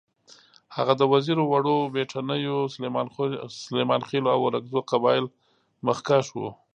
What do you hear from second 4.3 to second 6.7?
او اورکزو قبایلو مخکښ وو.